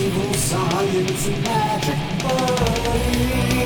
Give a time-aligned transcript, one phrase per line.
[0.00, 3.57] Evil science and magic buddies.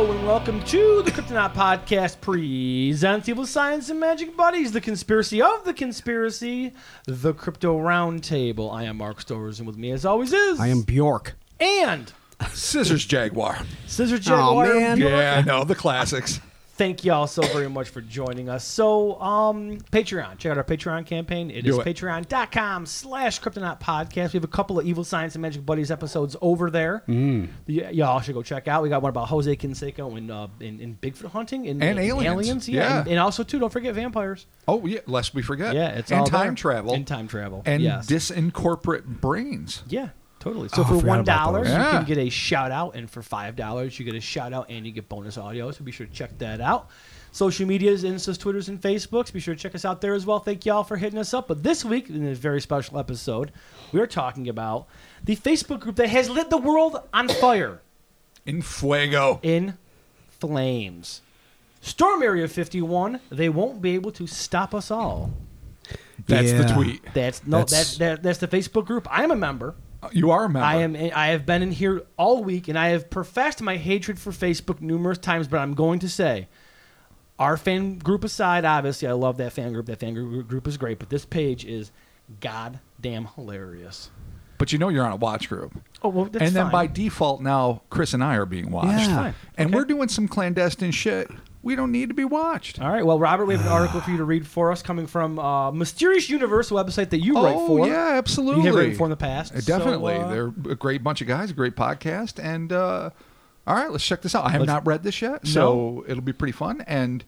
[0.00, 5.42] Hello and welcome to the Cryptonaut Podcast presents Evil Science and Magic Buddies, the conspiracy
[5.42, 6.72] of the conspiracy,
[7.04, 8.72] the Crypto Roundtable.
[8.72, 11.34] I am Mark Stowers, and with me, as always, is I am Bjork.
[11.60, 12.10] and
[12.48, 13.58] Scissors Jaguar.
[13.86, 14.72] Scissor Jaguar.
[14.74, 14.96] man.
[14.96, 16.40] Yeah, I know the classics.
[16.80, 18.64] Thank y'all so very much for joining us.
[18.64, 20.38] So, um, Patreon.
[20.38, 21.50] Check out our Patreon campaign.
[21.50, 21.84] It is Do it.
[21.86, 24.32] patreon.com slash Cryptonaut Podcast.
[24.32, 27.02] We have a couple of Evil Science and Magic Buddies episodes over there.
[27.06, 27.48] Mm.
[27.66, 28.82] y'all should go check out.
[28.82, 32.66] We got one about Jose Canseco and, uh, in, in Bigfoot hunting and, And aliens.
[32.66, 32.80] yeah.
[32.80, 32.98] Yeah.
[33.00, 34.46] And, and also, too, don't forget vampires.
[34.66, 35.74] Oh yeah, lest we forget.
[35.74, 36.54] Yeah, it's and all time there.
[36.54, 37.62] travel And time travel.
[37.66, 38.06] and yes.
[38.06, 39.82] disincorporate brains.
[39.86, 40.08] yeah,
[40.40, 40.68] totally.
[40.70, 41.72] So Oh, for one about dollar, those.
[41.72, 41.90] you Yeah.
[41.92, 44.84] can get a shout out, and for five dollars, you get a shout out and
[44.84, 45.70] you get bonus audio.
[45.70, 46.88] So be sure to check that out.
[47.32, 49.32] Social medias, Instas, Twitters, and Facebooks.
[49.32, 50.40] Be sure to check us out there as well.
[50.40, 51.46] Thank y'all for hitting us up.
[51.46, 53.52] But this week, in this very special episode,
[53.92, 54.88] we are talking about
[55.22, 57.82] the Facebook group that has lit the world on fire
[58.44, 59.38] In fuego.
[59.44, 59.78] in
[60.40, 61.22] flames.
[61.80, 65.30] Storm Area 51, they won't be able to stop us all.
[66.26, 67.02] That's the tweet.
[67.14, 69.06] That's no, That's- that's that, that's the Facebook group.
[69.10, 69.74] I'm a member.
[70.12, 70.64] You are a member.
[70.66, 70.96] I am.
[70.96, 74.80] I have been in here all week, and I have professed my hatred for Facebook
[74.80, 75.46] numerous times.
[75.48, 76.48] But I'm going to say,
[77.38, 79.86] our fan group aside, obviously, I love that fan group.
[79.86, 80.98] That fan group group is great.
[80.98, 81.92] But this page is
[82.40, 84.10] goddamn hilarious.
[84.58, 85.72] But you know you're on a watch group.
[86.02, 86.72] Oh well, that's and then fine.
[86.72, 89.08] by default now Chris and I are being watched.
[89.08, 89.32] Yeah.
[89.56, 89.74] And Okay.
[89.76, 91.30] we're doing some clandestine shit.
[91.62, 92.80] We don't need to be watched.
[92.80, 93.04] All right.
[93.04, 95.70] Well, Robert, we have an article for you to read for us, coming from uh,
[95.72, 97.86] Mysterious Universe, website that you write oh for.
[97.86, 98.62] yeah, absolutely.
[98.62, 99.54] You have written for in the past.
[99.54, 100.14] Uh, so, Definitely.
[100.14, 102.42] uh, They're a great bunch of guys, a great podcast.
[102.42, 103.10] And uh,
[103.66, 104.44] all right, let's check this out.
[104.46, 106.82] I have not read this yet, so it'll be pretty fun.
[106.86, 107.24] And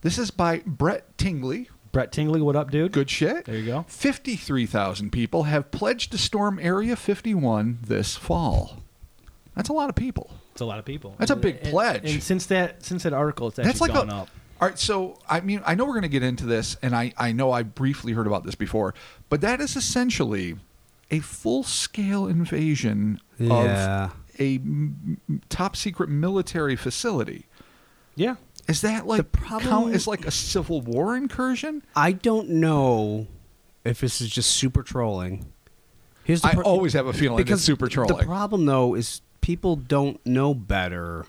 [0.00, 1.68] this is by Brett Tingley.
[1.92, 2.90] Brett Tingley, what up, dude?
[2.90, 3.44] Good shit.
[3.44, 3.84] There you go.
[3.86, 8.78] 53,000 people have pledged to storm Area 51 this fall.
[9.54, 10.32] That's a lot of people.
[10.54, 11.16] It's a lot of people.
[11.18, 12.10] That's a big and- pledge.
[12.10, 14.22] And since that since that article, it's actually That's like gone a.
[14.22, 14.28] up.
[14.60, 17.12] All right, so I mean, I know we're going to get into this, and I,
[17.18, 18.94] I know I briefly heard about this before,
[19.28, 20.54] but that is essentially
[21.10, 24.04] a full scale invasion Yeah.
[24.04, 27.46] of a m- top secret military facility.
[28.14, 28.36] Yeah.
[28.68, 31.82] Is that like problem- count as like a civil war incursion?
[31.96, 33.26] I don't know
[33.84, 35.46] if this is just super trolling.
[36.22, 38.16] Here's the I always have a feeling because it's super trolling.
[38.16, 41.26] The problem though is people don't know better,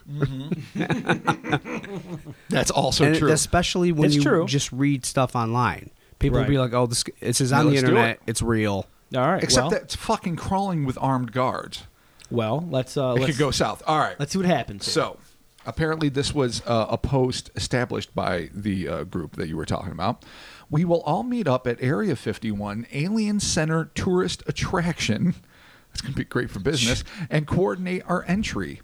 [2.50, 3.30] That's also and true.
[3.31, 4.46] especially when It's you true.
[4.46, 5.90] just read stuff online.
[6.20, 6.46] People Right.
[6.46, 8.16] will be like, "Oh, this this is Yeah, on the internet.
[8.16, 8.22] it.
[8.26, 9.44] It's real." All right.
[9.44, 11.84] Except well, that it's fucking crawling with armed guards.
[12.31, 13.84] well, let's uh, It let's could go south.
[13.86, 14.18] All right.
[14.20, 14.86] let's see what happens.
[14.86, 14.94] here.
[14.94, 15.18] So,
[15.66, 19.92] apparently, this was uh, a post established by the uh, group that you were talking
[19.92, 20.24] about.
[20.70, 25.36] We will all meet up at Area 51 Alien Center Tourist Attraction.
[25.95, 27.06] That's going to be great for business.
[27.29, 28.81] and coordinate our entry.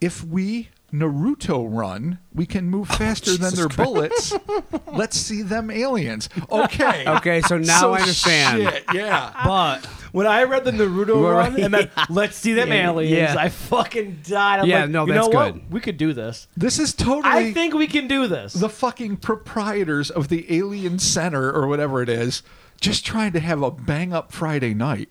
[0.00, 4.38] If we Naruto run, we can move oh, faster than Oh, Jesus their Christ.
[4.38, 4.86] bullets.
[4.96, 6.28] Let's see them aliens.
[6.48, 7.04] Okay.
[7.18, 8.62] Okay, so now So I understand.
[8.72, 9.32] shit, yeah.
[9.44, 13.34] But when I read the Naruto Right, run and then let's see them Yeah, aliens,
[13.34, 13.36] yeah.
[13.36, 14.60] I fucking died.
[14.60, 15.54] I'm Yeah, like, no, you that's know what?
[15.54, 15.72] good.
[15.72, 16.46] We could do this.
[16.56, 17.48] This is totally.
[17.48, 18.52] I think we can do this.
[18.52, 22.44] the fucking proprietors of the Alien Center or whatever it is
[22.80, 25.08] just trying to have a bang up Friday night.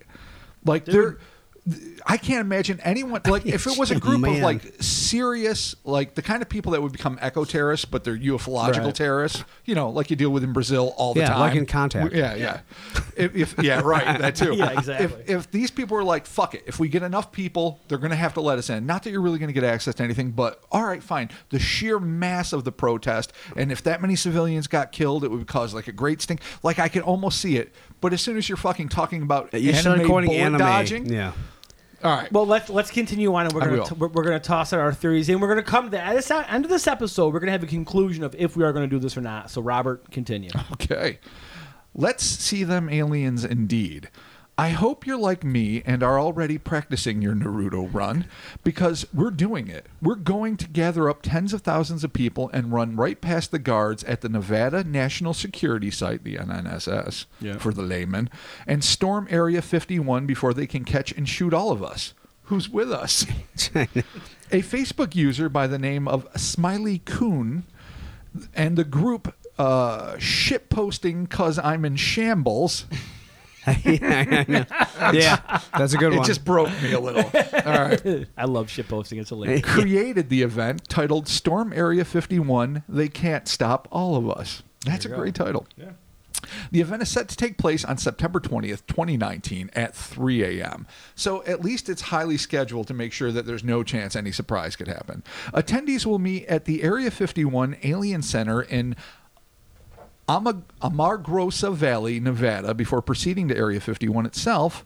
[0.68, 1.18] Like they're
[2.06, 6.22] I can't imagine anyone like if it was a group of like serious like the
[6.22, 8.96] kind of people that would become eco terrorists but they're ufological Right.
[8.96, 11.40] terrorists, you know, like you deal with in Brazil all the Yeah, time.
[11.42, 12.14] like in Contact.
[12.14, 12.60] Yeah, yeah.
[13.18, 14.54] if, if yeah, right, that too.
[14.58, 15.06] Yeah, exactly.
[15.28, 18.12] If if these people were like, fuck it, if we get enough people, they're going
[18.12, 18.86] to have to let us in.
[18.86, 21.30] Not that you're really going to get access to anything, but all right, fine.
[21.50, 25.48] The sheer mass of the protest, and if that many civilians got killed, it would
[25.48, 26.40] cause like a great stink.
[26.64, 27.74] Like I can almost see it.
[28.02, 30.60] But as soon as you're fucking talking about you start anime quoting bullet anime.
[30.60, 31.32] dodging, Yeah.
[32.04, 32.32] all right.
[32.32, 33.86] well, let's let's continue on, and we're I gonna will.
[33.88, 36.30] t- we're, we're gonna toss out our theories, and we're gonna come to at this
[36.30, 37.34] end of this episode.
[37.34, 39.50] We're gonna have a conclusion of if we are gonna do this or not.
[39.50, 40.52] So, Robert, continue.
[40.74, 41.20] Okay.
[41.96, 44.10] Let's see them aliens indeed.
[44.60, 48.26] I hope you're like me and are already practicing your Naruto run
[48.64, 49.86] because we're doing it.
[50.02, 53.60] We're going to gather up tens of thousands of people and run right past the
[53.60, 57.58] guards at the Nevada National Security Site, the NNSS Yeah.
[57.60, 58.32] for the layman,
[58.66, 62.16] and storm Area 51 before they can catch and shoot all of us.
[62.46, 63.26] Who's with us?
[63.76, 67.64] A Facebook user by the name of Smiley Coon
[68.56, 72.86] and the group uh, shit posting cause I'm in shambles
[73.84, 74.66] yeah, I know.
[75.12, 76.14] yeah, that's a good one.
[76.14, 76.28] It one.
[76.28, 77.24] just broke me a little.
[77.66, 78.28] All right.
[78.38, 79.20] I love shit posting.
[79.20, 79.62] It's hilarious.
[79.64, 84.64] Created the event titled Storm Area 51 They Can't Stop All of Us.
[84.86, 85.66] That's a great title.
[85.76, 85.92] Yeah.
[86.72, 90.88] The event is set to take place on September 20th, 2019 at 3 a.m.
[91.16, 94.76] So at least it's highly scheduled to make sure that there's no chance any surprise
[94.76, 95.24] could happen.
[95.54, 98.96] Attendees will meet at the Area 51 Alien Center in
[100.28, 104.86] Ama- Amargosa Valley, Nevada, before proceeding to Area 51 itself.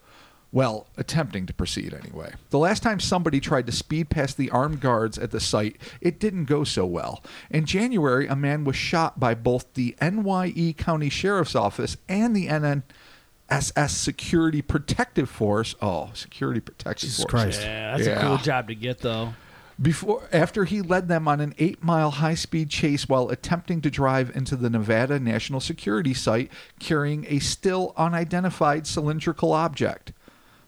[0.54, 2.34] Well, attempting to proceed anyway.
[2.50, 6.20] The last time somebody tried to speed past the armed guards at the site, it
[6.20, 7.24] didn't go so well.
[7.50, 12.48] In January, a man was shot by both the NYE County Sheriff's Office and the
[12.50, 15.74] NNSS Security Protective Force.
[15.82, 17.32] Oh, Security Protective Jesus Force.
[17.32, 17.62] Christ.
[17.62, 18.20] Yeah, that's Yeah.
[18.20, 19.34] a cool job to get though.
[19.82, 24.56] Before after he led them on an 8-mile high-speed chase while attempting to drive into
[24.56, 30.14] the Nevada National Security Site carrying a still unidentified cylindrical object.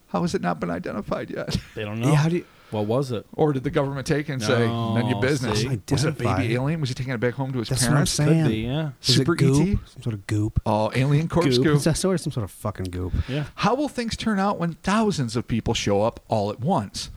[0.07, 1.57] How has it not been identified yet?
[1.75, 2.09] They don't know.
[2.09, 3.27] Yeah, how do you- what was it?
[3.33, 5.61] Or did the government take it and say, No, none of your business?
[5.61, 5.79] see.
[5.91, 6.79] Was it a baby alien?
[6.79, 8.11] Was he taking it back home to his That's what I'm parents?
[8.13, 8.43] saying.
[8.45, 8.89] Could be, yeah.
[8.99, 9.67] Is Super goop?
[9.67, 9.77] ET?
[9.93, 10.59] Some sort of goop.
[10.65, 11.65] Oh, alien corpse Goop.
[11.65, 11.75] goo.
[11.75, 13.13] It's sort of some sort of fucking goop.
[13.27, 13.43] Yeah.
[13.55, 17.11] How will things turn out when thousands of people show up all at once?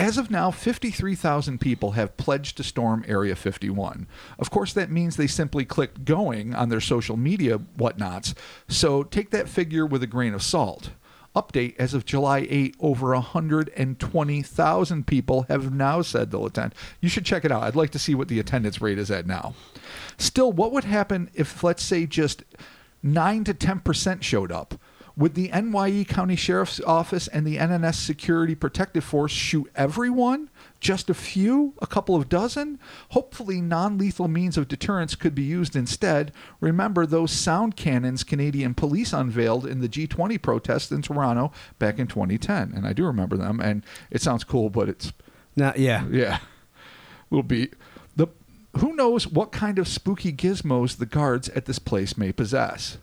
[0.00, 4.06] As of now, 53,000 people have pledged to storm Area 51.
[4.38, 8.34] Of course, that means they simply clicked going on their social media whatnots,
[8.66, 10.92] so take that figure with a grain of salt.
[11.36, 16.74] Update as of July 8, over 120,000 people have now said they'll attend.
[17.02, 17.64] You should check it out.
[17.64, 19.54] I'd like to see what the attendance rate is at now.
[20.16, 22.42] Still, what would happen if, let's say, just
[23.02, 24.76] 9 to 10% showed up?
[25.16, 30.50] Would the NYE County Sheriff's Office and the NNS Security Protective Force shoot everyone?
[30.78, 31.74] Just a few?
[31.82, 32.78] A couple of dozen?
[33.10, 36.32] Hopefully, non lethal means of deterrence could be used instead.
[36.60, 42.06] Remember those sound cannons Canadian police unveiled in the G20 protest in Toronto back in
[42.06, 42.72] 2010.
[42.74, 45.12] And I do remember them, and it sounds cool, but it's
[45.56, 46.06] Not, yeah.
[46.10, 46.38] yeah.
[47.28, 47.70] Will be
[48.16, 48.28] the
[48.78, 52.98] who knows what kind of spooky gizmos the guards at this place may possess.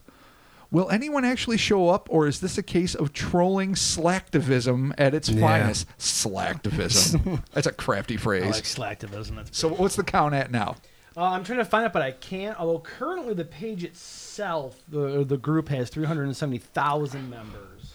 [0.70, 5.28] Will anyone actually show up, or is this a case of trolling slacktivism at its
[5.30, 5.40] Yeah.
[5.40, 5.86] finest?
[5.98, 7.42] Slacktivism.
[7.52, 8.44] That's a crafty I phrase.
[8.54, 9.36] like slacktivism.
[9.36, 10.76] That's so, what's the count at now?
[11.16, 12.58] Uh, I'm trying to find it, but I can't.
[12.60, 17.94] Although currently the page itself, the the group has 370,000 members.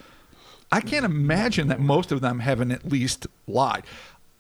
[0.72, 3.84] I can't imagine that most of them haven't at least lied.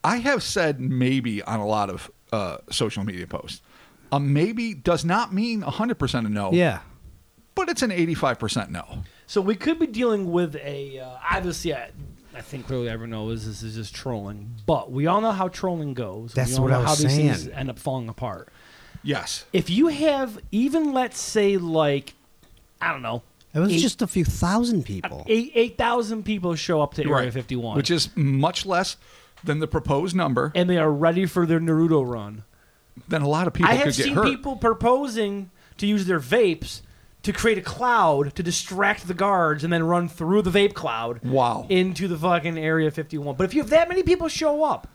[0.03, 3.61] I have said maybe on a lot of uh, social media posts.
[4.11, 6.51] A maybe does not mean 100% a no.
[6.51, 6.79] Yeah.
[7.55, 9.03] But it's an 85% no.
[9.27, 11.73] So we could be dealing with a uh, obviously.
[11.73, 11.89] I,
[12.35, 15.93] I think clearly everyone knows this is just trolling, but we all know how trolling
[15.93, 16.33] goes.
[16.33, 17.55] That's we all what know I was how these things saying.
[17.55, 18.49] end up falling apart.
[19.03, 19.45] Yes.
[19.53, 22.13] If you have even let's say like
[22.81, 23.21] I don't know,
[23.53, 25.23] It was Eight- just a few thousand people.
[25.27, 27.33] eight eight thousand people show up to Area Right.
[27.33, 28.97] 51, Which is much less
[29.43, 32.43] than the proposed number, and they are ready for their Naruto run.
[33.07, 34.25] then a lot of people I have could get seen hurt.
[34.25, 36.81] people proposing to use their vapes
[37.23, 41.23] to create a cloud to distract the guards and then run through the vape cloud
[41.23, 41.65] Wow.
[41.69, 43.35] into the fucking Area 51.
[43.35, 44.87] But if you have that many people show up,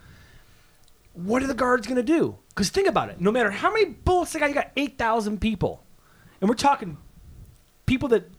[1.14, 2.36] what are the guards going to do?
[2.50, 3.20] Because think about it.
[3.20, 5.82] No matter how many bullets they got, you got 8,000 people.
[6.40, 6.96] And we're talking
[7.86, 8.30] people that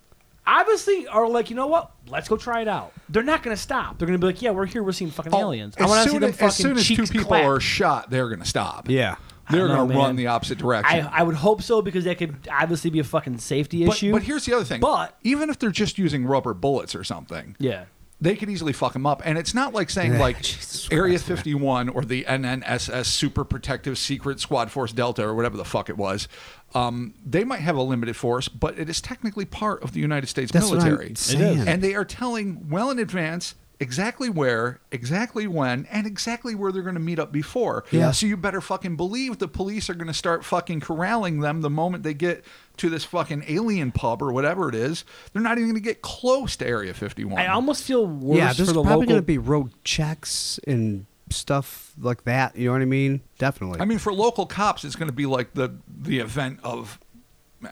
[0.46, 1.92] obviously are like, you know what?
[2.08, 2.94] Let's go try it out.
[3.10, 3.98] They're not going to stop.
[3.98, 4.84] They're going to be like, yeah, we're here.
[4.84, 5.76] We're seeing fucking Oh, aliens.
[5.78, 7.28] I as want to see soon them as, fucking as soon as two cheeks people
[7.28, 7.44] clap.
[7.46, 8.88] are shot, they're going to stop.
[8.90, 9.16] Yeah.
[9.50, 11.08] They're going to run the opposite direction.
[11.08, 14.12] I, I would hope so because that could obviously be a fucking safety but, issue.
[14.12, 14.80] but here's the other thing.
[14.80, 17.86] But- even if they're just using rubber bullets or something, yeah.
[18.22, 19.22] they could easily fuck them up.
[19.26, 20.38] And it's not like saying like
[20.92, 21.38] Area Christ, man.
[21.38, 25.98] 51 or the NNSS Super Protective Secret Squad Force Delta or whatever the fuck it
[25.98, 26.28] was.
[26.76, 30.28] Um, they might have a limited force, but it is technically part of the United
[30.28, 31.16] States That's what I'm military.
[31.16, 31.68] saying.
[31.68, 36.84] And they are telling well in advance exactly where, exactly when, and exactly where they're
[36.84, 37.86] going to meet up before.
[37.92, 38.12] Yeah.
[38.12, 41.70] So you better fucking believe the police are going to start fucking corralling them the
[41.70, 42.44] moment they get
[42.78, 45.06] to this fucking alien pub or whatever it is.
[45.34, 47.40] They're not even going to get close to Area 51.
[47.40, 49.06] I almost feel worse yeah, for there's the probably local.
[49.06, 52.56] going to be road checks and stuff like that.
[52.56, 53.22] You know what I mean?
[53.38, 53.80] Definitely.
[53.80, 57.00] I mean, for local cops, it's going to be like the the event of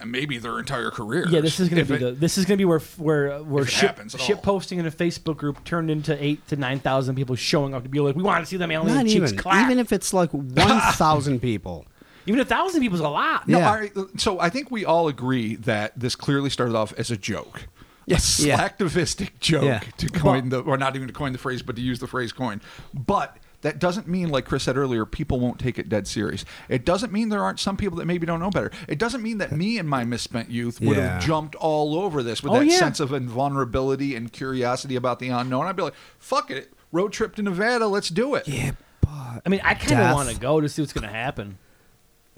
[0.04, 1.26] maybe their entire career.
[1.28, 2.12] yeah, this is going to be the.
[2.12, 4.86] This is going to be where where uh, where if ship, happens ship posting in
[4.86, 8.16] a Facebook group turned into eight to nine thousand people showing up to be like,
[8.16, 9.36] we want to see them alien Not cheeks even.
[9.38, 9.64] clap.
[9.66, 11.86] Even if it's like 1,000 people.
[12.26, 13.48] even a thousand people is a lot.
[13.48, 13.68] No, Yeah.
[13.70, 17.16] all right, so I think we all agree that this clearly started off as a
[17.16, 17.66] joke.
[18.06, 18.42] Yes.
[18.42, 18.58] A Yeah.
[18.68, 19.80] slacktivistic joke Yeah.
[19.98, 22.32] to coin the, or not even to coin the phrase, but to use the phrase
[22.32, 22.60] coin.
[22.94, 26.44] But that doesn't mean, like Chris said earlier, people won't take it dead serious.
[26.68, 28.70] It doesn't mean there aren't some people that maybe don't know better.
[28.86, 31.14] It doesn't mean that me and my misspent youth would Yeah.
[31.14, 32.78] have jumped all over this with Oh, that yeah.
[32.78, 35.66] sense of vulnerability and curiosity about the unknown.
[35.66, 38.46] I'd be like, fuck it, road trip to Nevada, let's do it.
[38.46, 41.12] Yeah, but I mean, I kind of want to go to see what's going to
[41.14, 41.58] happen.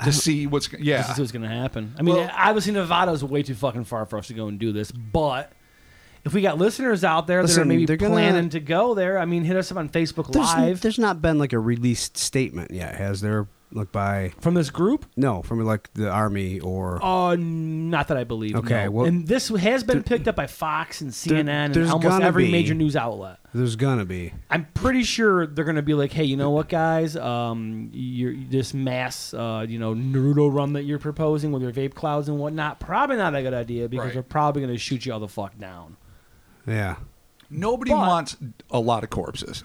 [0.05, 1.03] To see what's, yeah.
[1.03, 1.95] to see what's going to happen.
[1.99, 4.59] I mean, Well- obviously Nevada is way too fucking far for us to go and
[4.59, 5.53] do this, but.
[6.25, 9.19] If we got listeners out there that are maybe they're gonna- planning to go there,
[9.19, 12.17] I mean, hit us up on Facebook there's, Live there's not been like a released
[12.19, 13.49] statement yet, has there?
[13.73, 15.07] Like by from this group.
[15.17, 18.57] no, from like the army or Uh, not that I believe.
[18.57, 18.91] Okay, no.
[18.91, 22.25] well- and this has been picked up by Fox and CNN and there's almost gonna
[22.25, 22.51] every be.
[22.51, 23.39] major news outlet.
[23.55, 24.33] there's gonna be.
[24.51, 27.17] I'm pretty sure they're going to be like, hey, you know what, guys?
[27.17, 31.95] Um, you're, this mass, uh, you know, Naruto run that you're proposing with your vape
[31.95, 34.15] clouds and whatnot, probably not a good idea because Right.
[34.15, 35.97] they're probably going to shoot you all the fuck down.
[36.67, 36.97] Yeah.
[37.51, 38.37] Nobody But- wants
[38.71, 39.65] a lot of corpses.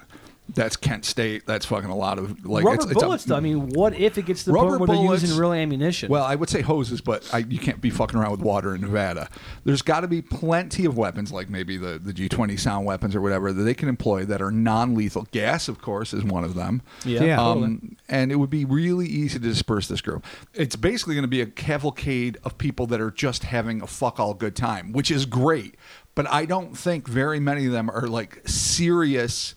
[0.53, 1.47] That's Kent State.
[1.47, 3.35] That's fucking a lot of like Rubber it's, it's a- bullets, though.
[3.35, 5.53] I mean, what if it gets to the Rubber point where they're bullets- using real
[5.53, 6.07] ammunition?
[6.11, 8.81] Well, I would say hoses, but I, you can't be fucking around with water in
[8.81, 9.27] Nevada.
[9.63, 13.21] There's got to be plenty of weapons, like maybe the, the G20 sound weapons or
[13.21, 15.27] whatever, that they can employ that are non lethal.
[15.31, 16.83] Gas, of course, is one of them.
[17.03, 17.35] yeah, Yeah.
[17.37, 17.65] totally.
[17.65, 20.23] Um, and it would be really easy to disperse this group.
[20.53, 24.19] It's basically going to be a cavalcade of people that are just having a fuck
[24.19, 25.73] all good time, which is great.
[26.15, 29.55] But I don't think very many of them are like serious.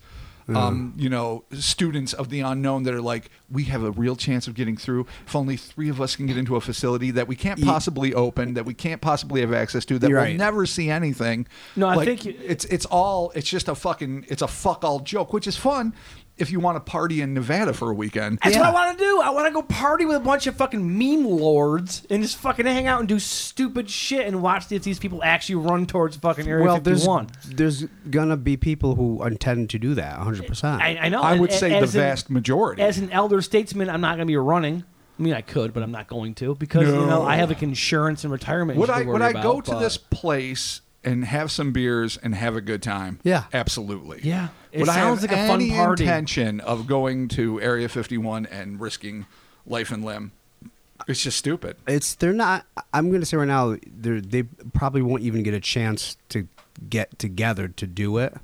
[0.51, 4.49] Um, you know, students of the unknown that are like, we have a real chance
[4.49, 5.05] of getting through.
[5.27, 8.55] If only three of us can get into a facility that we can't possibly open,
[8.55, 10.37] that we can't possibly have access to, that You're we'll right.
[10.39, 11.47] never see anything.
[11.77, 14.85] No, I Like, think you- it's it's all it's just a fucking it's a fuck
[14.85, 15.93] all joke, which is fun
[16.39, 18.39] if you want to party in Nevada for a weekend.
[18.43, 18.63] That's Yeah.
[18.63, 19.21] what I want to do.
[19.23, 22.67] I want to go party with a bunch of fucking meme lords and just fucking
[22.67, 26.47] hang out and do stupid shit and watch if these people actually run towards fucking
[26.49, 27.29] Area well, there's 51.
[27.47, 30.47] there's gonna be people who intend to do that 100.
[30.47, 31.23] percent I, I know.
[31.23, 32.83] I would a- say the as an- vast majority.
[32.83, 34.85] As an elder statesman, I'm not going to be running.
[35.19, 37.63] I mean, I could, but I'm not going to because you know I have like
[37.65, 38.79] insurance and retirement.
[38.79, 42.17] would I would worry I go about, to but- this place and have some beers
[42.17, 43.21] and have a good time?
[43.23, 43.45] Yeah.
[43.53, 44.21] absolutely.
[44.23, 46.05] Yeah, it would sounds like a fun party.
[46.05, 49.27] intention of going to Area 51 and risking
[49.67, 50.33] life and limb?
[51.07, 51.77] It's just stupid.
[51.87, 52.67] It's they're not.
[52.93, 56.49] I'm gonna say right now they they probably won't even get a chance to
[56.91, 58.37] get together to do it.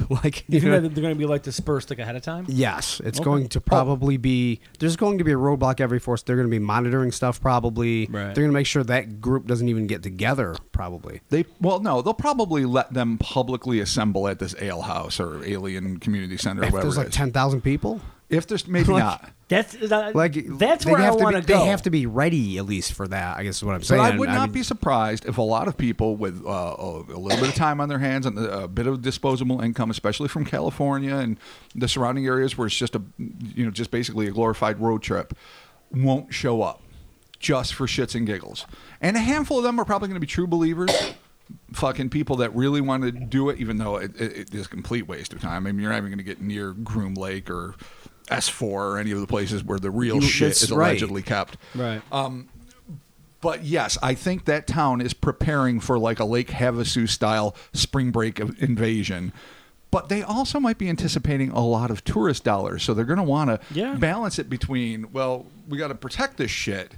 [0.10, 2.22] like You you think know, that they're going to be like dispersed like ahead of
[2.22, 2.46] time?
[2.48, 3.24] Yes, it's Okay.
[3.24, 3.62] going to oh.
[3.62, 4.60] probably be.
[4.78, 6.22] There's going to be a roadblock every force.
[6.22, 7.40] They're going to be monitoring stuff.
[7.40, 8.26] Probably, Right.
[8.34, 10.56] they're going to make sure that group doesn't even get together.
[10.72, 15.44] Probably, They well, no, they'll probably let them publicly assemble at this ale house or
[15.44, 16.88] alien community center, or if whatever.
[16.88, 19.30] there's like ten thousand people, if there's maybe Like- not.
[19.46, 21.58] That's uh, like that's where I have to want be, to go.
[21.58, 23.36] They have to be ready at least for that.
[23.36, 24.00] I guess is what I'm But saying.
[24.00, 27.18] I would not mean, be surprised if a lot of people with uh, a, a
[27.20, 30.46] little bit of time on their hands and a bit of disposable income, especially from
[30.46, 31.38] California and
[31.74, 35.34] the surrounding areas where it's just a, you know, just basically a glorified road trip,
[35.92, 36.82] won't show up
[37.38, 38.64] just for shits and giggles.
[39.02, 40.90] And a handful of them are probably going to be true believers.
[41.74, 44.68] Fucking people that really want to do it, even though it, it, it is a
[44.70, 45.66] complete waste of time.
[45.66, 47.74] I mean, you're not even going to get near Groom Lake or
[48.28, 50.88] S4 or any of the places where the real You- shit is right.
[50.90, 51.56] allegedly kept.
[51.74, 52.00] right.
[52.12, 52.48] Um,
[53.40, 58.10] but yes, I think that town is preparing for like a Lake Havasu style spring
[58.10, 59.32] break of invasion.
[59.90, 63.22] But they also might be anticipating a lot of tourist dollars, so they're going to
[63.22, 63.94] want to Yeah.
[63.94, 65.12] balance it between.
[65.12, 66.94] Well, we got to protect this shit,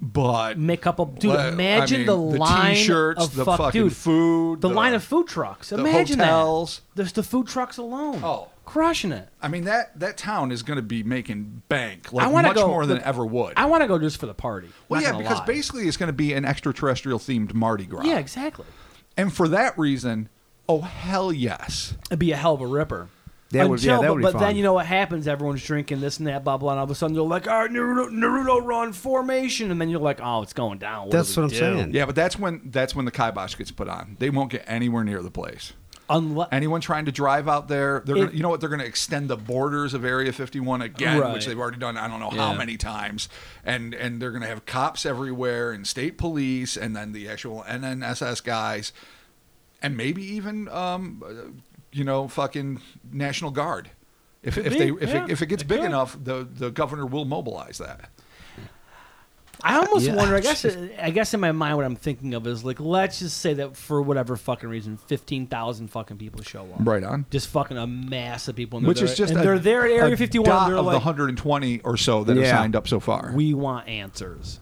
[0.00, 1.30] but Make up a dude.
[1.32, 4.68] Well, I imagine mean, the, the line t-shirts, of the fuck, fucking dude, food, the,
[4.68, 5.70] the- line of food trucks.
[5.70, 6.76] the Imagine hotels.
[6.94, 6.96] that.
[6.96, 8.20] There's the food trucks alone.
[8.24, 8.48] Oh.
[8.64, 9.28] Crushing it.
[9.40, 12.50] I mean that that town is going to be making bank like I want to
[12.50, 13.54] much go more than look, ever would.
[13.56, 14.68] I want to go just for the party.
[14.88, 15.46] well, Not yeah, because lie.
[15.46, 18.04] basically it's going to be an extraterrestrial themed Mardi Gras.
[18.04, 18.66] yeah, exactly.
[19.16, 20.28] and for that reason,
[20.68, 21.94] oh hell yes.
[22.10, 23.08] It'd be a hell of a ripper.
[23.50, 25.28] That would- yeah, Until- that but, would be but then you know what happens?
[25.28, 27.58] Everyone's drinking this and that, blah blah, and all of a sudden they're like, "All
[27.60, 31.36] right, Naruto, Naruto run formation," and then you're like, "Oh, it's going down." What That's
[31.36, 31.94] we what I'm do?" saying.
[31.94, 34.16] Yeah, but that's when that's when the kibosh gets put on.
[34.20, 35.74] They won't get anywhere near the place.
[36.52, 38.60] Anyone trying to drive out there, they're It- gonna, you know what?
[38.60, 41.32] They're going to extend the borders of Area 51 again, Right.
[41.32, 41.96] which they've already done.
[41.96, 43.28] I don't know how many times,
[43.64, 47.64] and and they're going to have cops everywhere and state police, and then the actual
[47.66, 48.92] NNSS guys,
[49.82, 52.80] and maybe even um, you know, fucking
[53.12, 53.90] National Guard.
[54.42, 55.86] If, if be, they if yeah, it, if it gets it big could.
[55.86, 58.10] enough, the the governor will mobilize that.
[59.64, 60.16] I almost Yeah.
[60.16, 60.34] wonder.
[60.36, 60.64] I guess.
[61.00, 63.76] I guess in my mind, what I'm thinking of is like, let's just say that
[63.76, 66.76] for whatever fucking reason, fifteen thousand fucking people show up.
[66.80, 67.26] Right on.
[67.30, 68.80] Just fucking a mass of people.
[68.80, 70.48] Which they're is just and a, they're there at Area 51.
[70.48, 73.32] dot They're of like, the 120 or so that have signed up so far.
[73.34, 74.60] we want answers.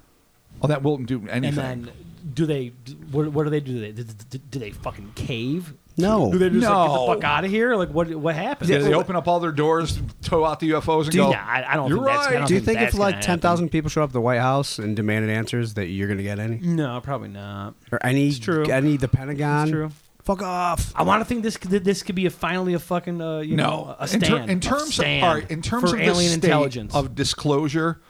[0.62, 1.58] oh, that won't do anything.
[1.58, 1.92] And then
[2.34, 2.68] do they?
[2.84, 3.92] do- What, what do they do?
[3.92, 5.72] Do they, do they fucking cave?
[6.00, 6.30] No.
[6.32, 7.06] Do they just like, get No.
[7.06, 7.74] the fuck out of here?
[7.76, 8.08] Like what?
[8.14, 8.70] What happened?
[8.70, 11.30] Yeah, they open up all their doors, tow out the UFOs, and Do you- go.
[11.30, 12.26] Yeah, I, I don't You're think that's.
[12.26, 12.38] I right.
[12.38, 14.12] don't Do you think, think if that's gonna like ten thousand people show up at
[14.14, 16.56] the White House and demanded answers that you're gonna get any?
[16.58, 17.74] No, probably not.
[17.92, 18.64] Or any It's true.
[18.64, 19.62] any the Pentagon?
[19.68, 19.90] It's true.
[20.22, 20.92] Fuck off.
[20.94, 23.56] I want to think this could- this could be a finally a fucking uh, you
[23.56, 25.90] know No, a in, stand ter- in a terms stand of all right, in terms
[25.90, 28.00] for of alien the state intelligence of disclosure,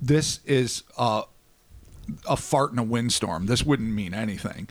[0.00, 1.22] this is uh,
[2.28, 3.46] a fart in a windstorm.
[3.46, 4.66] This wouldn't mean anything.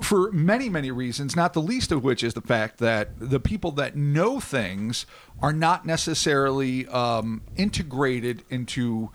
[0.00, 3.70] For many, many reasons, not the least of which is the fact that the people
[3.72, 5.06] that know things
[5.40, 9.10] are not necessarily um, integrated into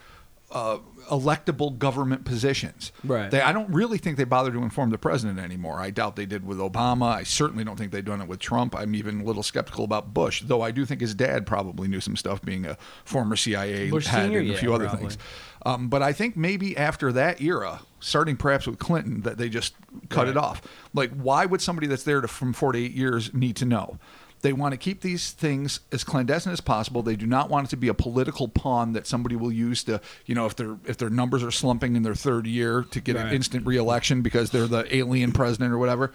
[0.52, 0.78] uh,
[1.12, 2.94] electable government positions.
[3.04, 3.30] Right.
[3.30, 5.80] They, I don't really think they bother to inform the president anymore.
[5.82, 7.12] I doubt they did with Obama.
[7.12, 8.74] I certainly don't think they've done it with Trump.
[8.74, 12.00] I'm even a little skeptical about Bush, though I do think his dad probably knew
[12.00, 14.40] some stuff, being a former CIA Bush head Senior?
[14.40, 15.10] and a Yeah, few other probably.
[15.10, 15.18] things.
[15.66, 19.74] Um, but I think maybe after that era, starting perhaps with Clinton, that they just
[20.10, 20.62] cut it off.
[20.94, 23.98] Like, why would somebody that's there to, from four to eight years need to know?
[24.42, 27.02] They want to keep these things as clandestine as possible.
[27.02, 30.00] They do not want it to be a political pawn that somebody will use to,
[30.28, 33.16] you know, if their if their numbers are slumping in their third year to get
[33.16, 36.14] an instant reelection because they're the alien president or whatever.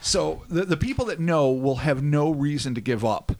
[0.00, 3.32] So the the people that know will have no reason to give up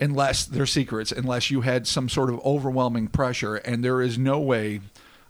[0.00, 4.38] unless they're secrets, unless you had some sort of overwhelming pressure, and there is no
[4.40, 4.80] way.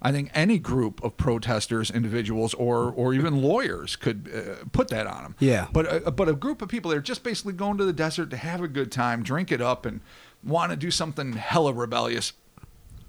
[0.02, 5.06] I think any group of protesters, individuals, or or even lawyers could uh, put that
[5.06, 5.36] on them.
[5.38, 5.68] Yeah.
[5.72, 8.30] But a, but a group of people that are just basically going to the desert
[8.30, 10.00] to have a good time, drink it up, and
[10.42, 12.34] want to do something hella rebellious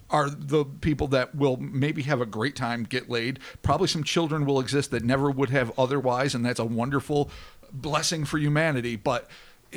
[0.09, 3.39] are the people that will maybe have a great time, get laid.
[3.61, 7.29] Probably some children will exist that never would have otherwise, and that's a wonderful
[7.73, 8.95] blessing for humanity.
[8.95, 9.27] But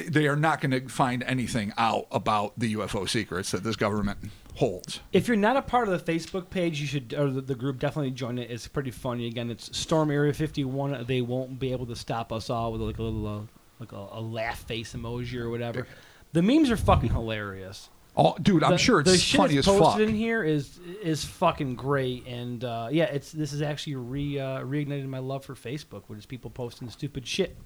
[0.08, 4.18] they are not going to find anything out about the UFO secrets that this government
[4.56, 5.00] holds.
[5.12, 7.78] If you're not a part of the Facebook page, you should, or the, the group,
[7.78, 8.50] definitely join it.
[8.50, 9.26] It's pretty funny.
[9.26, 11.04] Again, it's Storm Area 51.
[11.06, 13.40] They won't be able to stop us all with like a little, uh,
[13.80, 15.86] like a, a laugh face emoji or whatever.
[16.32, 17.88] The memes are fucking hilarious.
[18.16, 20.00] Oh, dude, I'm The- sure it's the shit funny as fuck.
[20.00, 24.58] in here is is fucking great, and uh, yeah, it's this is actually re uh,
[24.62, 27.56] reignited my love for Facebook, which is people posting stupid shit.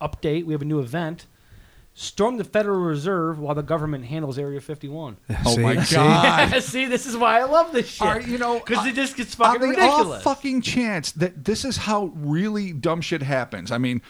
[0.00, 1.26] Update: We have a new event.
[1.96, 5.16] Storm the Federal Reserve while the government handles Area 51.
[5.46, 5.62] Oh See?
[5.62, 5.94] my See?
[5.94, 6.62] god.
[6.62, 8.06] See, this is why I love this shit.
[8.06, 10.16] Are, you know, because it just gets fucking on the ridiculous.
[10.18, 13.70] off fucking chance that this is how really dumb shit happens.
[13.70, 14.02] I mean,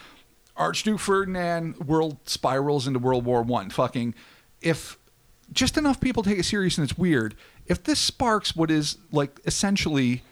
[0.57, 3.69] Archduke Ferdinand world spirals into World War One.
[3.69, 4.15] Fucking,
[4.61, 4.97] if
[5.51, 7.35] just enough people take it serious and it's weird.
[7.67, 10.23] If this sparks what is like essentially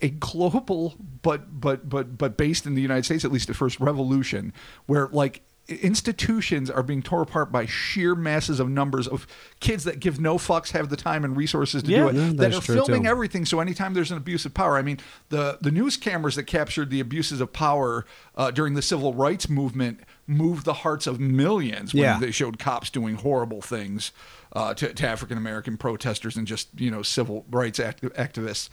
[0.00, 3.80] a global, but but but but based in the United States, at least the first,
[3.80, 4.52] revolution,
[4.86, 9.26] where like institutions are being torn apart by sheer masses of numbers of
[9.60, 11.98] kids that give no fucks, have the time and resources to Yeah.
[11.98, 13.08] do it, yeah, that are filming too.
[13.08, 13.44] everything.
[13.44, 14.98] So anytime there's an abuse of power, I mean,
[15.28, 18.04] the the news cameras that captured the abuses of power
[18.36, 22.18] uh, during the civil rights movement moved the hearts of millions when Yeah.
[22.18, 24.12] they showed cops doing horrible things
[24.54, 28.68] uh, to, to African American protesters and just you know civil rights act- activists.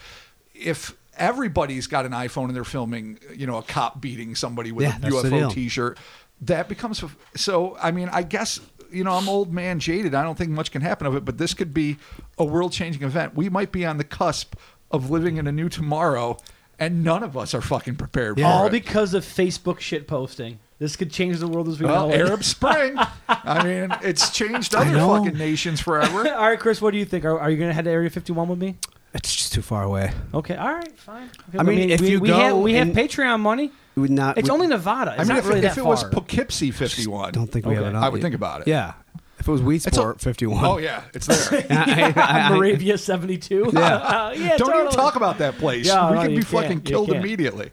[0.53, 4.85] If everybody's got an iPhone and they're filming, you know, a cop beating somebody with
[4.85, 5.51] Yeah, a UFO.
[5.53, 5.97] T-shirt,
[6.41, 7.03] that becomes
[7.35, 7.77] so.
[7.81, 8.59] I mean, I guess
[8.91, 10.15] you know I'm old man jaded.
[10.15, 11.97] I don't think much can happen of it, but this could be
[12.37, 13.35] a world-changing event.
[13.35, 14.55] We might be on the cusp
[14.91, 16.37] of living in a new tomorrow,
[16.79, 18.71] and none of us are fucking prepared for All it.
[18.71, 20.59] because of Facebook shit posting.
[20.79, 22.19] This could change the world as we well, know it.
[22.21, 22.95] Arab Spring.
[23.27, 26.19] I mean, it's changed other fucking nations forever.
[26.33, 27.25] all right, Chris, what do you think?
[27.25, 28.77] Are, are you going to head to Area 51 with me?
[29.13, 30.11] It's just too far away.
[30.33, 31.29] Okay, all right, fine.
[31.49, 33.71] Okay, I mean, if we, you we go have, we have and- Patreon money.
[33.95, 34.37] We would not.
[34.37, 35.11] It's we- only Nevada.
[35.11, 36.03] It's I mean, not if, really it, if that it was.
[36.03, 37.89] Poughkeepsie 51, Don't think we have Okay.
[37.89, 38.03] enough.
[38.03, 38.67] I would think about it.
[38.67, 38.93] Yeah.
[39.39, 40.63] If it was Wheat It's a- 51.
[40.65, 41.65] Oh yeah, it's there.
[41.71, 43.71] I- I- I- Moravia 72.
[43.73, 43.79] Yeah.
[43.79, 44.83] Uh, yeah Don't totally.
[44.83, 45.87] even talk about that place.
[45.87, 46.51] Yeah, we no, could you be can't.
[46.63, 47.25] fucking You killed can't.
[47.25, 47.71] immediately.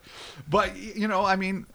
[0.49, 1.67] But y- you know, I mean,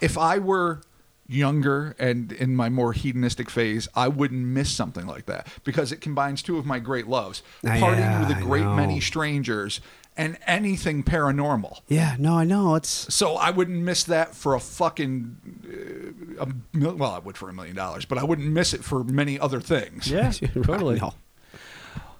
[0.00, 0.82] if I were
[1.30, 6.00] younger and in my more hedonistic phase, I wouldn't miss something like that because it
[6.00, 9.80] combines two of my great loves: Ah, partying yeah, with a great many strangers
[10.16, 11.80] and anything paranormal.
[11.88, 12.74] Yeah, no, I know.
[12.74, 17.36] It's So I wouldn't miss that for a fucking uh, a mil- well, I would
[17.38, 20.10] for a million dollars, but I wouldn't miss it for many other things.
[20.10, 20.30] Yeah,
[20.62, 20.98] totally.
[20.98, 21.14] No.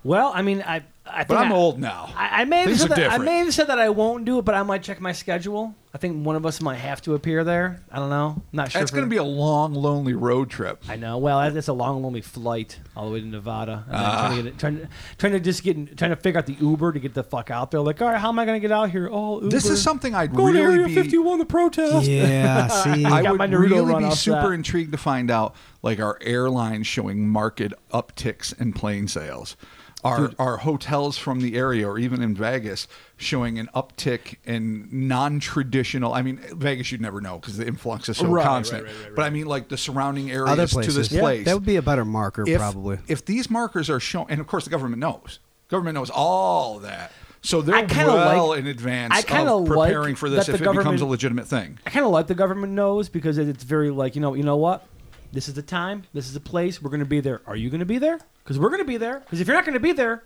[0.03, 0.83] Well, I mean, I.
[1.12, 2.11] I But I'm I, old now.
[2.16, 3.25] I, I may have Things said are that, I different.
[3.25, 5.75] may have said that I won't do it, but I might check my schedule.
[5.92, 7.83] I think one of us might have to appear there.
[7.90, 8.40] I don't know.
[8.53, 8.81] Not sure.
[8.81, 10.85] That's for- going to be a long, lonely road trip.
[10.88, 11.18] I know.
[11.18, 13.85] Well, it's a long, lonely flight all the way to Nevada.
[13.88, 14.20] And then Ah.
[14.29, 16.55] trying, to get it, trying, to, trying to just get, trying to figure out the
[16.61, 17.81] Uber to get the fuck out there.
[17.81, 19.09] Like, all right, how am I going to get out here?
[19.11, 19.49] Oh, Uber.
[19.51, 20.94] This is something I'd Go to really Area be.
[20.94, 22.07] 51 to protest.
[22.07, 23.05] Yeah, see.
[23.05, 24.53] I I got would my Naruto really run be off super that.
[24.53, 29.57] intrigued to find out, like our airlines showing market upticks in plane sales.
[30.03, 36.13] Are are hotels from the area or even in Vegas showing an uptick in non-traditional.
[36.15, 38.85] I mean, Vegas you'd never know because the influx is so Right, constant.
[38.85, 40.95] right, right, right, But I mean, like the surrounding Other areas to places.
[40.95, 41.45] this Yeah, place.
[41.45, 42.99] That would be a better marker, if, probably.
[43.09, 47.13] If these markers are shown, and of course the government knows, government knows all that.
[47.43, 50.47] So they're kinda well like- in advance I kinda of preparing like for this if
[50.49, 51.79] the it becomes a government- legitimate thing.
[51.87, 54.57] I kind of like the government knows because it's very like you know you know
[54.57, 54.87] what,
[55.33, 57.40] this is the time, this is the place, we're going to be there.
[57.47, 58.19] Are you going to be there?
[58.43, 59.21] Because we're going to be there.
[59.21, 60.23] Because if you're not going to be there,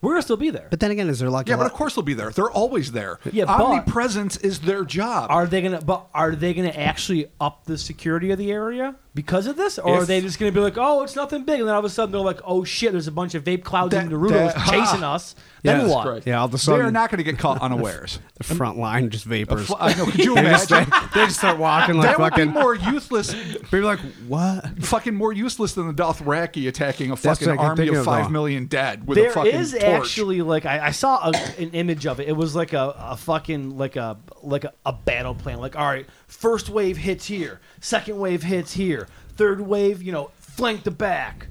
[0.00, 0.68] we're going to still be there.
[0.70, 2.30] but then again, is there like Yeah, but lot- of course they'll be there.
[2.30, 3.18] They're always there.
[3.32, 5.30] Yeah, but- omnipresence is their job.
[5.30, 5.80] Are they gonna?
[5.80, 10.02] But are they gonna actually up the security of the area because of this, or
[10.02, 11.90] are they just gonna be like, "Oh, it's nothing big," and then all of a
[11.90, 14.68] sudden they're like, "Oh shit, there's a bunch of vape clouds That- in Naruto's that-
[14.68, 16.06] chasing us." Then Yes, what?
[16.06, 16.26] Christ.
[16.26, 18.20] Yeah, all of a sudden They're not going to get caught unawares.
[18.38, 19.70] the front line just vapors.
[19.78, 20.04] I know.
[20.06, 20.92] Could you they, just, imagine?
[21.14, 22.52] they just start walking like that would be fucking.
[22.52, 24.78] more useless, People are like, what?
[24.84, 29.18] fucking more useless than the Dothraki attacking a fucking army of of, five dead with
[29.18, 29.82] a fucking is torch.
[29.82, 32.28] actually like I, I saw a, an image of it.
[32.28, 35.58] It was like a, a fucking like a like a, a battle plan.
[35.58, 39.07] Like all right, first wave hits here, second wave hits here,
[39.38, 41.46] third wave, you know, flank the back.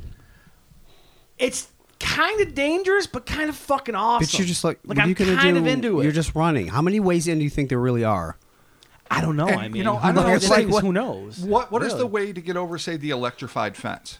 [1.40, 1.70] It's
[2.00, 4.26] kind of dangerous, but kind of fucking awesome.
[4.26, 5.62] But you're just like, like what I'm you gonna kind do?
[5.62, 6.04] of into it.
[6.04, 6.68] You're just running.
[6.68, 8.38] How many ways in do you think there really are?
[9.10, 9.48] I don't know.
[9.48, 10.44] And, I mean, you know, who I don't know, knows?
[10.44, 11.40] it's like what- who knows?
[11.40, 12.00] What What is Really.
[12.00, 14.20] the way to get over, say, the electrified fence?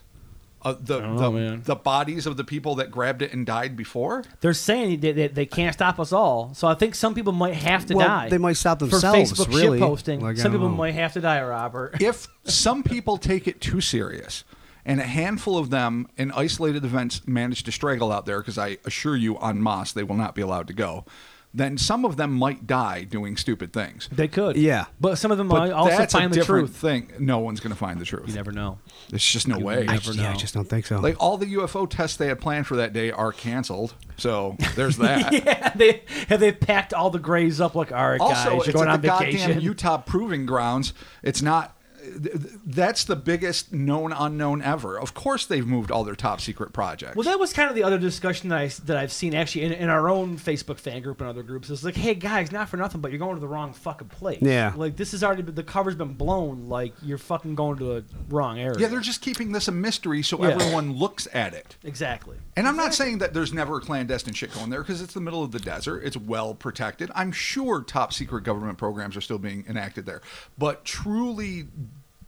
[0.60, 3.76] Uh, the don't the, know, the bodies of the people that grabbed it and died
[3.76, 4.24] before.
[4.40, 6.52] They're saying that they, they can't stop us all.
[6.54, 8.28] So I think some people might have to Well, die.
[8.28, 9.78] they might stop for themselves, Facebook really.
[9.78, 10.20] shit posting.
[10.20, 10.74] Like, some people know.
[10.74, 12.02] might have to die, Robert.
[12.02, 14.42] If some people take it too serious,
[14.84, 18.78] and a handful of them in isolated events manage to straggle out there, because I
[18.84, 21.04] assure you, on Moss, they will not be allowed to go.
[21.54, 24.08] Then some of them might die doing stupid things.
[24.12, 24.56] They could.
[24.56, 24.84] Yeah.
[25.00, 26.76] But some of them But might also that's find a the different truth.
[26.76, 27.10] thing.
[27.18, 28.28] No one's going to find the truth.
[28.28, 28.78] You never know.
[29.08, 29.78] There's just no You way.
[29.88, 30.38] I, never yeah, I know.
[30.38, 31.00] just don't think so.
[31.00, 33.94] Like all the UFO tests they had planned for that day are canceled.
[34.18, 35.32] So there's that.
[35.32, 38.66] yeah, they have they packed all the grays up like, all right, Also, guys, it's
[38.66, 39.48] you're going at on the vacation.
[39.48, 40.92] goddamn Utah proving grounds.
[41.22, 41.74] It's not.
[42.10, 44.98] Th- th- That's the biggest known unknown ever.
[44.98, 47.16] Of course, they've moved all their top secret projects.
[47.16, 49.72] well, that was kind of the other discussion that I that I've seen actually in,
[49.72, 51.70] in our own Facebook fan group and other groups.
[51.70, 54.42] It's like, hey guys, not for nothing, but you're going to the wrong fucking place.
[54.42, 54.72] Yeah.
[54.76, 56.68] Like this has already been, the cover's been blown.
[56.68, 58.78] Like you're fucking going to the wrong area.
[58.78, 60.50] yeah, they're just keeping this a mystery so Yeah.
[60.54, 61.76] everyone looks at it.
[61.84, 62.36] exactly.
[62.56, 65.42] And I'm not saying that there's never clandestine shit going there because it's the middle
[65.44, 66.02] of the desert.
[66.04, 67.10] It's well protected.
[67.14, 70.20] I'm sure top secret government programs are still being enacted there.
[70.56, 71.68] But truly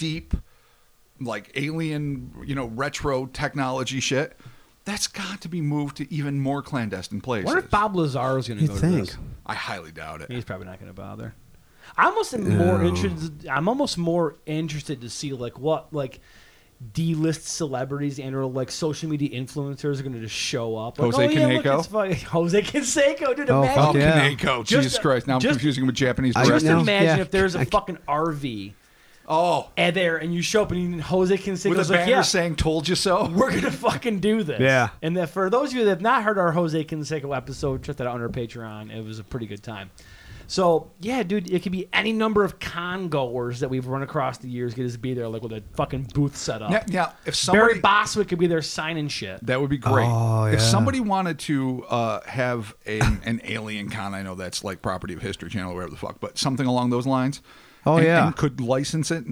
[0.00, 0.34] deep,
[1.20, 4.36] like alien, you know, retro technology shit,
[4.84, 7.44] that's got to be moved to even more clandestine places.
[7.46, 9.16] What if Bob Lazar is going to You go to this.
[9.46, 10.32] I highly doubt it.
[10.32, 11.34] He's probably not going to bother.
[11.96, 13.46] I'm almost am more interested.
[13.48, 16.20] I'm almost more interested to see like what like
[16.92, 20.98] D-list celebrities and or like social media influencers are going to just show up.
[20.98, 21.78] Like, Jose oh, yeah, look, Canseco?
[21.78, 23.50] it's fucking- Jose Canseco, dude.
[23.50, 24.30] Oh, imagine, fuck Oh, yeah.
[24.30, 24.58] Kaneko.
[24.64, 25.26] Just- Jesus Christ.
[25.26, 26.80] Now I'm just- confusing him with Japanese I Just know.
[26.80, 27.22] imagine Yeah.
[27.22, 28.72] if there's a I- fucking RV
[29.33, 32.23] Oh, and there and you show up and Jose Canseco's with a like, banner yeah,
[32.23, 34.61] saying "Told you so." we're gonna fucking do this.
[34.61, 34.88] Yeah.
[35.03, 37.97] And that for those of you that have not heard our Jose Canseco episode, check
[37.97, 38.93] that out on our Patreon.
[38.93, 39.90] It was a pretty good time.
[40.49, 44.38] So yeah, dude, it could be any number of con goers that we've run across
[44.38, 46.73] the years get us be there, like with a fucking booth set up.
[46.73, 47.12] Yeah, yeah.
[47.25, 49.47] If somebody Barry Bostwick could be there signing shit.
[49.47, 50.09] That would be great.
[50.09, 50.59] Oh, If yeah.
[50.59, 55.23] somebody wanted to uh, have an, an alien con, I know that's like property of
[55.23, 57.43] History Channel or whatever the fuck, but something along those lines.
[57.87, 58.27] Oh, and, yeah.
[58.27, 59.25] and could license it.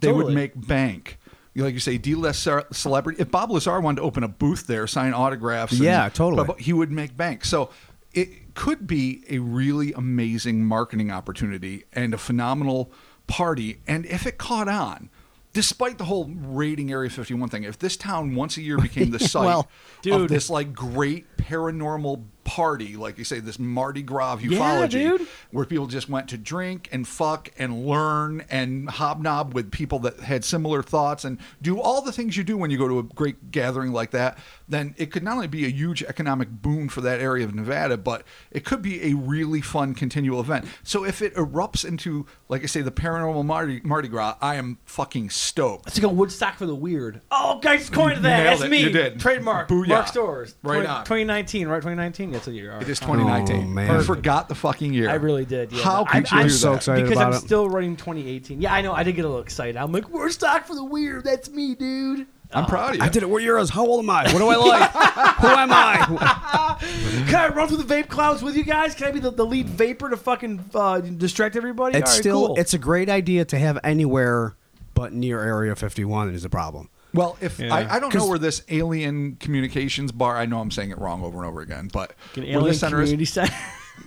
[0.00, 1.18] They would make bank.
[1.56, 3.20] Like you say, D-list celebrity.
[3.20, 6.44] If Bob Lazar wanted to open a booth there, sign autographs, and- Yeah, totally.
[6.46, 7.44] but he would make bank.
[7.44, 7.70] So
[8.14, 12.90] it could be a really amazing marketing opportunity and a phenomenal
[13.26, 13.80] party.
[13.86, 15.10] And if it caught on,
[15.52, 19.18] despite the whole raiding Area 51 thing, if this town once a year became the
[19.20, 19.68] site Well, of
[20.02, 20.28] dude.
[20.30, 25.28] this like great paranormal party, like you say, this Mardi Gras of Yeah, ufology, dude.
[25.52, 30.18] where people just went to drink and fuck and learn and hobnob with people that
[30.18, 33.04] had similar thoughts and do all the things you do when you go to a
[33.04, 34.36] great gathering like that,
[34.68, 37.96] then it could not only be a huge economic boon for that area of Nevada,
[37.96, 40.64] but it could be a really fun continual event.
[40.82, 44.78] So if it erupts into, like I say, the paranormal Mardi, Mardi Gras, I am
[44.86, 45.86] fucking stoked.
[45.86, 47.20] Let's a Woodstock for the weird.
[47.30, 48.42] Oh, guys, coined that.
[48.42, 48.70] Nailed That's it.
[48.70, 48.80] me.
[48.82, 49.20] You did.
[49.20, 49.68] Trademark.
[49.68, 49.88] Booyah.
[49.88, 50.54] Mark Stowers.
[50.62, 51.04] Right 20 on.
[51.04, 51.76] 2019, right?
[51.76, 52.32] 2019.
[52.40, 52.72] That's a year.
[52.80, 53.56] It is 2019.
[53.56, 53.90] Oh, man.
[53.90, 55.10] I forgot the fucking year.
[55.10, 55.72] I really did.
[55.72, 55.82] Yeah.
[55.82, 56.76] How I, could you I'm do so that?
[56.76, 57.40] excited because about I'm it.
[57.42, 58.62] still running 2018.
[58.62, 58.94] Yeah, I know.
[58.94, 59.76] I did get a little excited.
[59.76, 61.24] I'm like, we're stock for the weird.
[61.24, 62.26] That's me, dude.
[62.52, 63.02] I'm proud of you.
[63.02, 63.28] I did it.
[63.28, 63.70] We're euros.
[63.70, 64.24] How old am I?
[64.32, 64.90] What do I like?
[65.40, 66.76] Who am I?
[67.28, 68.94] Can I run through the vape clouds with you guys?
[68.94, 71.98] Can I be the, the lead vapor to fucking uh, distract everybody?
[71.98, 72.56] It's All right, still cool.
[72.58, 74.56] it's a great idea to have anywhere
[74.94, 76.88] but near Area 51 is a problem.
[77.12, 77.74] Well, if Yeah.
[77.74, 81.22] I, I don't know where this alien communications bar, I know I'm saying it wrong
[81.24, 83.52] over and over again, but An where alien this center is- center.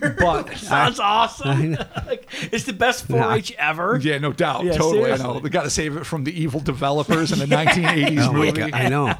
[0.18, 1.72] but Sounds awesome.
[2.06, 3.98] like, it's the best 4-H ever.
[4.02, 5.12] yeah, no doubt, Yeah, totally.
[5.12, 8.32] I know they got to save it from the evil developers in the 1980s Oh
[8.32, 9.14] movie I know.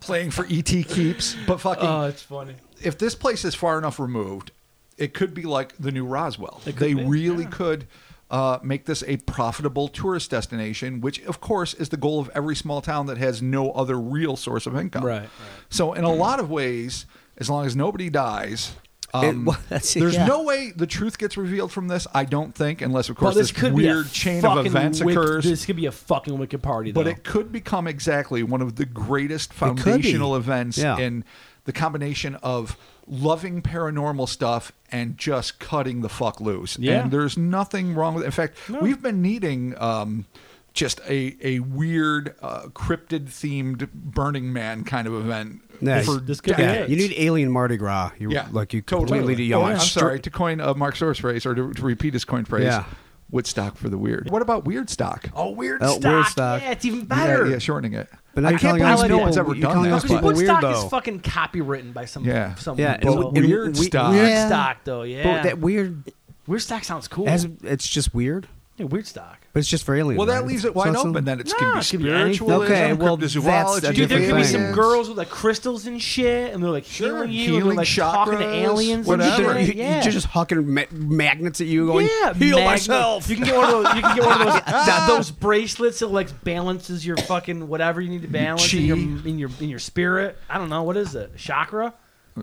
[0.00, 1.36] playing for ET keeps.
[1.46, 2.54] But fucking, Oh, it's funny.
[2.82, 4.50] if this place is far enough removed,
[4.98, 6.60] it could be like the new Roswell.
[6.64, 7.50] They be, really yeah.
[7.50, 7.86] could
[8.30, 12.54] uh, make this a profitable tourist destination, which, of course, is the goal of every
[12.54, 15.04] small town that has no other real source of income.
[15.04, 15.28] Right, right.
[15.68, 17.06] So, in a lot of ways,
[17.38, 18.74] as long as nobody dies.
[19.12, 20.26] Um, It- well, there's yeah.
[20.26, 22.06] no way the truth gets revealed from this.
[22.14, 24.42] I don't think, unless of Well, course this this, could weird be a chain of
[24.42, 25.44] fucking events wick- occurs.
[25.44, 27.00] This could be a fucking wicked party, though.
[27.02, 30.96] But it could become exactly one of the greatest foundational events Yeah.
[30.98, 31.24] in
[31.72, 36.76] the combination of loving paranormal stuff and just cutting the fuck loose.
[36.78, 37.02] Yeah.
[37.02, 38.26] And there's nothing wrong with it.
[38.26, 38.80] In fact, No.
[38.80, 40.26] we've been needing um,
[40.74, 46.40] just a, a weird uh, cryptid themed Burning Man kind of event Yeah, for this
[46.40, 46.90] could be Yeah, it.
[46.90, 48.10] you need alien Mardi gras.
[48.18, 49.18] You, yeah, like you totally.
[49.18, 49.44] completely.
[49.44, 52.14] You Oh, know, I'm sorry to coin uh, Mark Source phrase or to, to repeat
[52.14, 52.64] his coin phrase.
[52.64, 52.84] Yeah.
[53.30, 54.28] Woodstock for the weird.
[54.28, 55.28] What about weird stock?
[55.34, 56.12] Oh, weird Oh, stock.
[56.12, 56.62] weird stock.
[56.62, 57.46] Yeah, it's even Yeah, better.
[57.46, 58.08] yeah, shortening it.
[58.34, 59.92] But I can't calling us believe no people- one's ever done that.
[59.92, 62.24] us Because Woodstock weird, is fucking copywritten by some.
[62.24, 62.54] Yeah.
[62.54, 64.12] some Yeah, and so- weird we- stock.
[64.12, 65.02] Weird stock, though.
[65.02, 65.22] Yeah.
[65.24, 66.04] But that weird.
[66.46, 67.26] weird stock sounds cool.
[67.26, 68.46] Has, it's just weird,
[68.80, 69.38] yeah, weird stock.
[69.52, 70.18] but it's just for aliens.
[70.18, 70.46] Well, that right?
[70.46, 71.24] leaves it So wide it's a- open.
[71.24, 72.50] Then it's No, going it to be be anything.
[72.50, 73.94] Okay, well, that's a cryptozoology.
[73.94, 74.72] Dude, there could be some thing.
[74.72, 77.76] girls with like crystals and shit, and they're like Sure, healing you, healing and they're
[77.76, 79.50] like talking to chakras, aliens, whatever.
[79.52, 79.76] And You, shit.
[79.76, 80.02] you- yeah.
[80.02, 83.56] you're just hucking ma- magnets at you, going, yeah, "Heal magnet- myself." You can get
[83.56, 83.94] one of those.
[83.94, 84.62] You can get one of those.
[84.66, 84.84] Ah.
[84.86, 88.96] that, those bracelets that like balances your fucking whatever you need to balance in your,
[88.96, 89.02] Chi.
[89.28, 90.36] in your in your spirit.
[90.48, 91.36] I don't know what is it.
[91.36, 91.92] Chakra.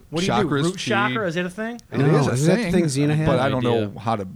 [0.10, 0.48] What do you do?
[0.50, 0.78] Chakras, Root chi.
[0.80, 1.28] chakra?
[1.28, 1.80] Is that a thing?
[1.92, 3.26] It No, is a isn't that the thing, thing Xena had?
[3.26, 3.88] but I don't idea.
[3.88, 4.28] know how to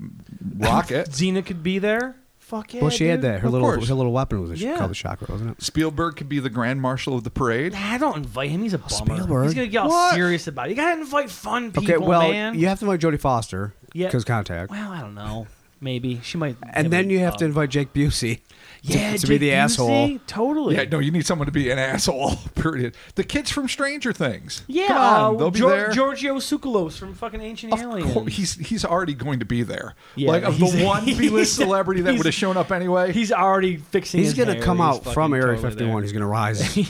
[0.57, 1.09] rock it.
[1.11, 2.15] Xena could be there.
[2.39, 2.81] Fuck yeah.
[2.81, 3.31] well, she had dude.
[3.31, 3.39] that.
[3.41, 3.87] Her Of little course.
[3.87, 4.77] her little weapon was a, Yeah.
[4.77, 5.63] called the chakra, wasn't it?
[5.63, 7.71] Spielberg could be the grand marshal of the parade.
[7.71, 8.61] Nah, don't invite him.
[8.63, 9.15] He's a bummer.
[9.15, 9.45] Spielberg?
[9.45, 10.15] He's gonna get all What?
[10.15, 10.71] serious about it.
[10.71, 12.59] You gotta invite fun people, Okay, well, man.
[12.59, 14.07] you have to invite Jodie Foster Yeah.
[14.07, 15.47] because contact, Well, I don't know.
[15.79, 16.57] Maybe she might.
[16.73, 18.41] and then you have to invite Jake Busey.
[18.83, 20.19] Yeah, to be the Busey, asshole.
[20.25, 20.75] Totally.
[20.75, 22.35] Yeah, no, you need someone to be an asshole.
[22.55, 22.95] Period.
[23.15, 24.63] The kids from Stranger Things.
[24.67, 25.91] Yeah, Come on, uh, they'll be Gior- there.
[25.91, 28.11] Giorgio Tsoukalos from fucking Ancient Of Aliens.
[28.11, 29.93] course, he's he's already going to be there.
[30.15, 33.13] Yeah, like of the one B-list celebrity that would have shown up anyway.
[33.13, 34.19] He's already fixing.
[34.21, 34.63] He's his gonna hair.
[34.63, 35.93] come He's out from Area totally 51.
[35.93, 36.01] there.
[36.01, 36.85] He's gonna rise, and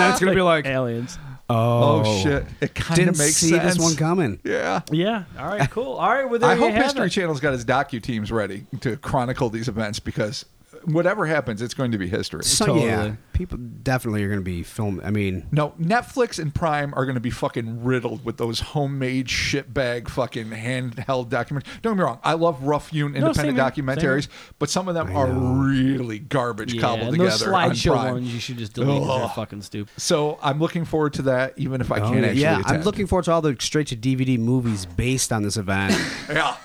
[0.00, 1.18] then it's gonna be like, aliens.
[1.50, 2.44] Oh, oh, shit!
[2.60, 3.76] It kind didn't of makes see sense.
[3.76, 4.40] this one coming.
[4.44, 4.80] Yeah.
[4.90, 5.24] Yeah.
[5.38, 5.70] All right.
[5.70, 5.94] Cool.
[5.94, 6.28] All right.
[6.28, 7.10] Well, there I you hope have History it.
[7.10, 10.44] Channel's got its docu teams ready to chronicle these events because
[10.84, 12.44] whatever happens, it's going to be history.
[12.44, 15.00] So yeah, people definitely are gonna be film.
[15.04, 19.26] I mean, No, Netflix and Prime are going to be fucking riddled with those homemade
[19.28, 21.64] shitbag fucking handheld documentaries.
[21.82, 23.64] Don't get me wrong, I love rough hewn independent same here.
[23.64, 25.62] documentaries, but some of them I are know.
[25.64, 28.12] really garbage Yeah, cobbled and those together on slideshow Prime.
[28.14, 29.02] ones you should just delete.
[29.06, 29.92] They're fucking stupid.
[30.00, 33.06] So I'm looking forward to that, even if I oh, can't actually yeah, I'm looking
[33.06, 35.94] forward to all the straight to DVD movies based on this event.
[36.34, 36.56] Yeah.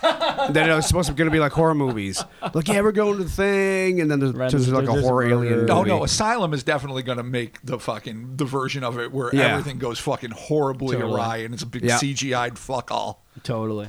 [0.51, 2.23] that are supposed to be going to be like horror movies.
[2.53, 4.93] Like, yeah, we're going to the thing, and then there's, Right, there's there's- like a
[4.93, 5.35] there's horror murder.
[5.35, 5.59] alien.
[5.61, 5.89] Oh, no, movie.
[5.89, 9.47] no, Asylum is definitely going to make the fucking the version of it where Yeah.
[9.53, 11.13] everything goes fucking horribly Totally.
[11.13, 11.97] awry and it's a big Yeah.
[11.97, 13.25] CGI'd fuck all.
[13.43, 13.87] Totally.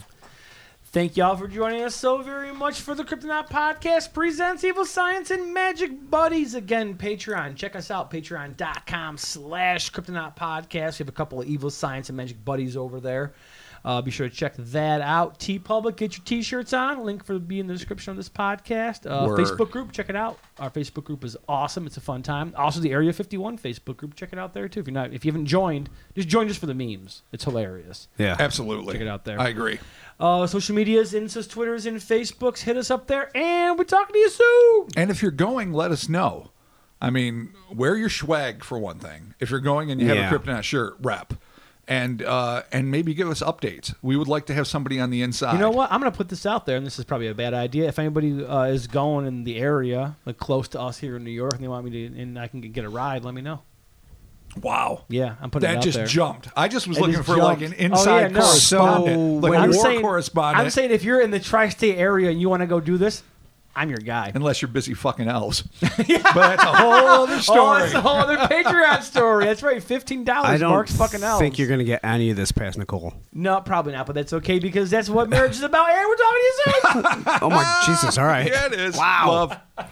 [0.92, 5.30] Thank y'all for joining us so very much for the Cryptonaut Podcast presents Evil Science
[5.30, 6.56] and Magic Buddies.
[6.56, 7.54] Again, Patreon.
[7.54, 10.94] Check us out, patreon.com slash Cryptonaut Podcast.
[10.98, 13.34] We have a couple of Evil Science and Magic Buddies over there.
[13.84, 15.38] Uh, be sure to check that out.
[15.38, 17.04] TeePublic, get your T-shirts on.
[17.04, 19.10] Link for be in the description of this podcast.
[19.10, 20.38] Uh, Facebook group, check it out.
[20.58, 21.86] Our Facebook group is awesome.
[21.86, 22.52] It's a fun time.
[22.56, 24.80] Also, the Area 51 Facebook group, check it out there too.
[24.80, 27.22] If you're not, if you haven't joined, just join just for the memes.
[27.32, 28.08] It's hilarious.
[28.18, 28.36] Yeah.
[28.38, 28.92] Absolutely.
[28.94, 29.40] Check it out there.
[29.40, 29.78] I agree.
[30.18, 32.58] Uh, social medias, Instas, Twitters, and Facebooks.
[32.60, 34.88] Hit us up there, and we're talking to you soon.
[34.96, 36.50] And if you're going, let us know.
[37.00, 39.34] I mean, wear your swag for one thing.
[39.40, 40.28] If you're going and you Yeah.
[40.28, 41.32] have a Kryptonite shirt, rep.
[41.90, 43.92] And uh, and maybe give us updates.
[44.00, 45.54] We would like to have somebody on the inside.
[45.54, 45.90] You know what?
[45.90, 47.88] I'm gonna put this out there, and this is probably a bad idea.
[47.88, 51.32] If anybody uh, is going in the area, like close to us here in New
[51.32, 53.62] York, and they want me to, and I can get a ride, let me know.
[54.62, 55.04] Wow.
[55.08, 56.06] Yeah, I'm putting it That just there.
[56.06, 56.48] jumped.
[56.56, 57.78] I just was It looking for like jumped.
[57.80, 58.40] an Oh, inside yeah, no.
[58.40, 60.64] correspondent, So like I'm war saying, correspondent.
[60.64, 63.22] I'm saying if you're in the tri-state area and you want to go do this,
[63.74, 64.32] I'm your guy.
[64.34, 65.62] unless you're busy fucking elves.
[66.06, 66.18] yeah.
[66.34, 67.80] But that's a whole oh, other Oh, story.
[67.82, 69.44] that's a whole other Patreon story.
[69.44, 70.60] That's right, fifteen I dollars.
[70.60, 71.40] don't Mark's fucking elves.
[71.40, 73.14] think you're going to get any of this past Nicole.
[73.32, 75.88] No, probably not, but that's okay because that's what marriage is about.
[75.90, 76.54] And we're talking to you
[76.92, 77.24] soon.
[77.42, 78.18] Oh my Jesus!
[78.18, 78.46] All right.
[78.48, 78.96] yeah, it is.
[78.96, 79.26] Wow.
[79.78, 79.88] Love.